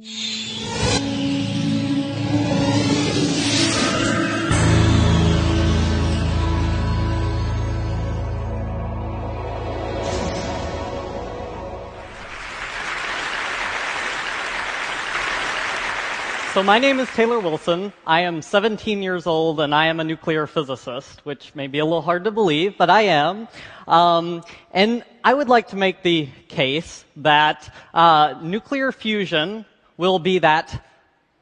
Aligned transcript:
So, 0.00 0.08
my 16.62 16.78
name 16.78 16.98
is 16.98 17.10
Taylor 17.10 17.38
Wilson. 17.38 17.92
I 18.06 18.20
am 18.20 18.40
17 18.40 19.02
years 19.02 19.26
old 19.26 19.60
and 19.60 19.74
I 19.74 19.84
am 19.86 20.00
a 20.00 20.04
nuclear 20.04 20.46
physicist, 20.46 21.20
which 21.26 21.54
may 21.54 21.66
be 21.66 21.80
a 21.80 21.84
little 21.84 22.00
hard 22.00 22.24
to 22.24 22.30
believe, 22.30 22.78
but 22.78 22.88
I 22.88 23.02
am. 23.02 23.46
Um, 23.86 24.42
and 24.70 25.04
I 25.22 25.34
would 25.34 25.50
like 25.50 25.68
to 25.68 25.76
make 25.76 26.02
the 26.02 26.30
case 26.48 27.04
that 27.16 27.70
uh, 27.92 28.38
nuclear 28.42 28.90
fusion 28.90 29.66
will 29.96 30.18
be 30.18 30.38
that 30.38 30.84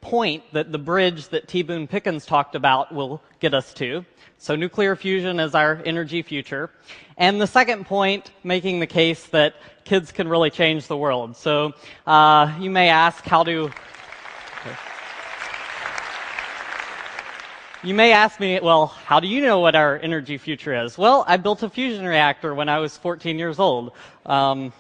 point 0.01 0.43
that 0.52 0.73
the 0.73 0.79
bridge 0.79 1.29
that 1.29 1.47
T. 1.48 1.62
Boone 1.62 1.87
Pickens 1.87 2.25
talked 2.25 2.55
about 2.55 2.95
will 2.95 3.23
get 3.38 3.55
us 3.55 3.75
to. 3.75 4.05
So 4.38 4.56
nuclear 4.56 4.97
fusion 4.97 5.38
is 5.38 5.55
our 5.55 5.83
energy 5.84 6.23
future. 6.23 6.70
And 7.19 7.41
the 7.41 7.47
second 7.47 7.87
point, 7.87 8.30
making 8.42 8.80
the 8.80 8.87
case 8.87 9.27
that 9.27 9.55
kids 9.84 10.12
can 10.12 10.28
really 10.28 10.51
change 10.51 10.87
the 10.87 10.97
world. 10.97 11.37
So 11.37 11.75
uh, 12.06 12.56
you 12.59 12.70
may 12.70 12.89
ask, 12.89 13.25
how 13.25 13.45
do 13.45 13.70
You 17.83 17.95
may 17.95 18.12
ask 18.12 18.39
me, 18.39 18.61
well, 18.61 18.89
how 18.89 19.20
do 19.20 19.27
you 19.27 19.41
know 19.41 19.61
what 19.61 19.75
our 19.75 19.98
energy 20.01 20.37
future 20.37 20.84
is? 20.84 20.98
Well, 20.98 21.25
I 21.27 21.39
built 21.39 21.62
a 21.62 21.70
fusion 21.70 22.05
reactor 22.05 22.55
when 22.55 22.69
I 22.69 22.78
was 22.78 22.98
14 22.98 23.39
years 23.39 23.59
old. 23.59 23.92
Um, 24.27 24.75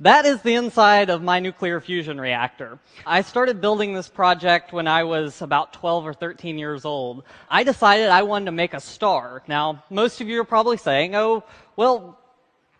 that 0.00 0.24
is 0.24 0.40
the 0.40 0.54
inside 0.54 1.10
of 1.10 1.22
my 1.22 1.40
nuclear 1.40 1.78
fusion 1.80 2.18
reactor. 2.18 2.78
I 3.04 3.20
started 3.20 3.60
building 3.60 3.92
this 3.92 4.08
project 4.08 4.72
when 4.72 4.88
I 4.88 5.04
was 5.04 5.42
about 5.42 5.74
12 5.74 6.06
or 6.06 6.14
13 6.14 6.58
years 6.58 6.86
old. 6.86 7.24
I 7.50 7.64
decided 7.64 8.08
I 8.08 8.22
wanted 8.22 8.46
to 8.46 8.52
make 8.52 8.72
a 8.72 8.80
star. 8.80 9.42
Now, 9.46 9.84
most 9.90 10.22
of 10.22 10.28
you 10.28 10.40
are 10.40 10.44
probably 10.44 10.78
saying, 10.78 11.14
oh, 11.14 11.44
well, 11.76 12.18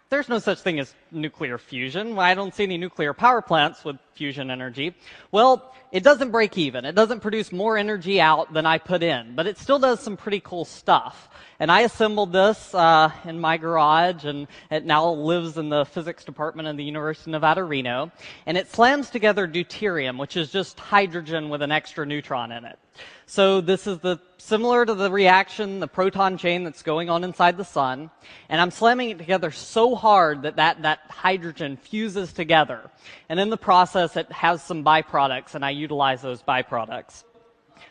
there's 0.08 0.28
no 0.28 0.38
such 0.38 0.60
thing 0.60 0.80
as 0.80 0.94
nuclear 1.12 1.58
fusion. 1.58 2.18
I 2.18 2.34
don't 2.34 2.54
see 2.54 2.64
any 2.64 2.78
nuclear 2.78 3.12
power 3.12 3.42
plants 3.42 3.84
with 3.84 3.96
fusion 4.14 4.50
energy. 4.50 4.94
Well, 5.30 5.72
it 5.92 6.02
doesn't 6.02 6.30
break 6.30 6.56
even. 6.56 6.84
It 6.84 6.94
doesn't 6.94 7.20
produce 7.20 7.50
more 7.50 7.76
energy 7.76 8.20
out 8.20 8.52
than 8.52 8.66
I 8.66 8.78
put 8.78 9.02
in, 9.02 9.34
but 9.34 9.46
it 9.46 9.58
still 9.58 9.78
does 9.78 10.00
some 10.00 10.16
pretty 10.16 10.40
cool 10.40 10.64
stuff. 10.64 11.28
And 11.58 11.70
I 11.70 11.80
assembled 11.80 12.32
this 12.32 12.74
uh, 12.74 13.10
in 13.24 13.38
my 13.38 13.58
garage, 13.58 14.24
and 14.24 14.48
it 14.70 14.86
now 14.86 15.10
lives 15.10 15.58
in 15.58 15.68
the 15.68 15.84
physics 15.84 16.24
department 16.24 16.68
of 16.68 16.78
the 16.78 16.84
University 16.84 17.30
of 17.30 17.32
Nevada, 17.32 17.62
Reno. 17.62 18.10
And 18.46 18.56
it 18.56 18.70
slams 18.70 19.10
together 19.10 19.46
deuterium, 19.46 20.18
which 20.18 20.38
is 20.38 20.50
just 20.50 20.80
hydrogen 20.80 21.50
with 21.50 21.60
an 21.60 21.70
extra 21.70 22.06
neutron 22.06 22.50
in 22.52 22.64
it. 22.64 22.78
So 23.26 23.60
this 23.60 23.86
is 23.86 23.98
the 23.98 24.18
similar 24.38 24.84
to 24.84 24.94
the 24.94 25.10
reaction, 25.10 25.80
the 25.80 25.86
proton 25.86 26.36
chain 26.36 26.64
that's 26.64 26.82
going 26.82 27.10
on 27.10 27.24
inside 27.24 27.56
the 27.56 27.64
sun. 27.64 28.10
And 28.48 28.60
I'm 28.60 28.70
slamming 28.70 29.10
it 29.10 29.18
together 29.18 29.50
so 29.50 29.94
hard 29.94 30.42
that 30.42 30.56
that, 30.56 30.82
that 30.82 31.00
hydrogen 31.08 31.76
fuses 31.76 32.32
together. 32.32 32.90
And 33.28 33.38
in 33.38 33.50
the 33.50 33.56
process, 33.56 33.99
it 34.16 34.30
has 34.32 34.62
some 34.62 34.84
byproducts, 34.84 35.54
and 35.54 35.64
I 35.64 35.70
utilize 35.70 36.22
those 36.22 36.42
byproducts. 36.42 37.24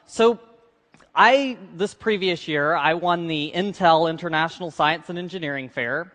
So 0.06 0.40
I, 1.16 1.58
this 1.76 1.94
previous 1.94 2.48
year, 2.48 2.76
I 2.76 2.94
won 2.94 3.28
the 3.28 3.52
Intel 3.56 4.10
International 4.10 4.72
Science 4.72 5.10
and 5.10 5.18
Engineering 5.18 5.70
Fair. 5.70 6.14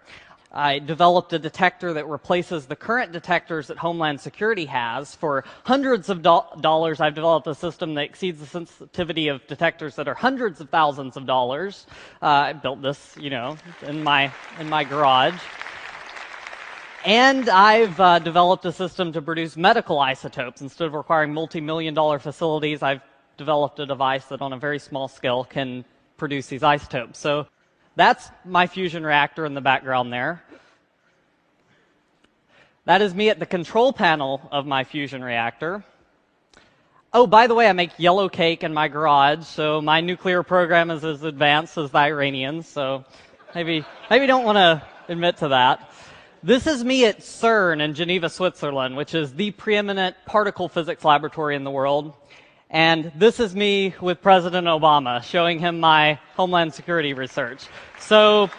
I 0.56 0.78
developed 0.78 1.32
a 1.32 1.38
detector 1.38 1.92
that 1.94 2.06
replaces 2.06 2.66
the 2.66 2.76
current 2.76 3.10
detectors 3.10 3.66
that 3.66 3.76
Homeland 3.76 4.20
Security 4.20 4.66
has. 4.66 5.12
For 5.16 5.44
hundreds 5.64 6.10
of 6.10 6.22
do- 6.22 6.42
dollars, 6.60 7.00
I've 7.00 7.14
developed 7.14 7.48
a 7.48 7.56
system 7.56 7.94
that 7.94 8.02
exceeds 8.02 8.38
the 8.38 8.46
sensitivity 8.46 9.28
of 9.28 9.44
detectors 9.48 9.96
that 9.96 10.06
are 10.06 10.14
hundreds 10.14 10.60
of 10.60 10.70
thousands 10.70 11.16
of 11.16 11.26
dollars. 11.26 11.86
Uh, 12.22 12.26
I 12.26 12.52
built 12.52 12.82
this, 12.82 13.16
you 13.20 13.30
know, 13.30 13.56
in 13.82 14.04
my 14.04 14.32
in 14.60 14.68
my 14.68 14.84
garage. 14.84 15.40
And 17.04 17.50
I've 17.50 18.00
uh, 18.00 18.18
developed 18.18 18.64
a 18.64 18.72
system 18.72 19.12
to 19.12 19.20
produce 19.20 19.58
medical 19.58 20.00
isotopes. 20.00 20.62
Instead 20.62 20.86
of 20.86 20.94
requiring 20.94 21.34
multi 21.34 21.60
million 21.60 21.92
dollar 21.92 22.18
facilities, 22.18 22.82
I've 22.82 23.02
developed 23.36 23.78
a 23.78 23.84
device 23.84 24.24
that 24.26 24.40
on 24.40 24.54
a 24.54 24.58
very 24.58 24.78
small 24.78 25.06
scale 25.06 25.44
can 25.44 25.84
produce 26.16 26.46
these 26.46 26.62
isotopes. 26.62 27.18
So 27.18 27.46
that's 27.94 28.30
my 28.46 28.66
fusion 28.66 29.04
reactor 29.04 29.44
in 29.44 29.52
the 29.52 29.60
background 29.60 30.14
there. 30.14 30.42
That 32.86 33.02
is 33.02 33.14
me 33.14 33.28
at 33.28 33.38
the 33.38 33.46
control 33.46 33.92
panel 33.92 34.40
of 34.50 34.64
my 34.64 34.84
fusion 34.84 35.22
reactor. 35.22 35.84
Oh, 37.12 37.26
by 37.26 37.46
the 37.48 37.54
way, 37.54 37.68
I 37.68 37.74
make 37.74 37.90
yellow 37.98 38.30
cake 38.30 38.64
in 38.64 38.72
my 38.72 38.88
garage, 38.88 39.44
so 39.44 39.82
my 39.82 40.00
nuclear 40.00 40.42
program 40.42 40.90
is 40.90 41.04
as 41.04 41.22
advanced 41.22 41.76
as 41.76 41.90
the 41.90 41.98
Iranians, 41.98 42.66
so 42.66 43.04
maybe, 43.54 43.84
maybe 44.08 44.26
don't 44.26 44.44
want 44.44 44.56
to 44.56 44.82
admit 45.08 45.36
to 45.38 45.48
that. 45.48 45.90
This 46.44 46.66
is 46.66 46.84
me 46.84 47.06
at 47.06 47.20
CERN 47.20 47.80
in 47.80 47.94
Geneva, 47.94 48.28
Switzerland, 48.28 48.98
which 48.98 49.14
is 49.14 49.32
the 49.32 49.52
preeminent 49.52 50.14
particle 50.26 50.68
physics 50.68 51.02
laboratory 51.02 51.56
in 51.56 51.64
the 51.64 51.70
world. 51.70 52.12
And 52.68 53.10
this 53.16 53.40
is 53.40 53.56
me 53.56 53.94
with 53.98 54.20
President 54.20 54.66
Obama 54.66 55.22
showing 55.22 55.58
him 55.58 55.80
my 55.80 56.18
Homeland 56.36 56.74
Security 56.74 57.14
research. 57.14 57.64
So, 57.98 58.50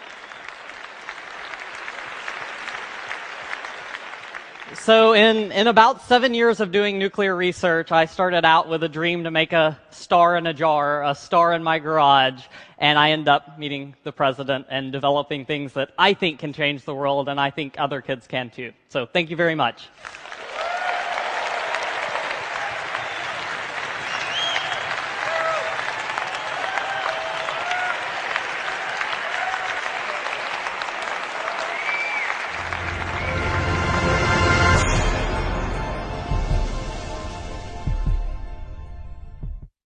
so 4.78 5.14
in, 5.14 5.52
in 5.52 5.66
about 5.66 6.02
seven 6.02 6.34
years 6.34 6.60
of 6.60 6.70
doing 6.70 6.98
nuclear 6.98 7.34
research, 7.34 7.92
I 7.92 8.06
started 8.06 8.44
out 8.44 8.68
with 8.68 8.82
a 8.82 8.88
dream 8.88 9.24
to 9.24 9.30
make 9.30 9.52
a 9.52 9.78
star 9.90 10.36
in 10.36 10.46
a 10.46 10.54
jar, 10.54 11.04
a 11.04 11.14
star 11.14 11.52
in 11.54 11.62
my 11.62 11.78
garage, 11.78 12.42
and 12.78 12.98
I 12.98 13.10
end 13.10 13.28
up 13.28 13.58
meeting 13.58 13.94
the 14.04 14.12
president 14.12 14.66
and 14.70 14.92
developing 14.92 15.44
things 15.44 15.72
that 15.74 15.90
I 15.98 16.14
think 16.14 16.38
can 16.38 16.52
change 16.52 16.84
the 16.84 16.94
world, 16.94 17.28
and 17.28 17.40
I 17.40 17.50
think 17.50 17.76
other 17.78 18.00
kids 18.00 18.26
can 18.26 18.50
too. 18.50 18.72
So 18.88 19.06
thank 19.06 19.30
you 19.30 19.36
very 19.36 19.54
much. 19.54 19.88